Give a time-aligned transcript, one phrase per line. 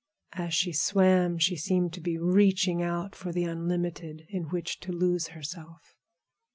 [0.33, 4.91] As she swam she seemed to be reaching out for the unlimited in which to
[4.91, 5.95] lose herself.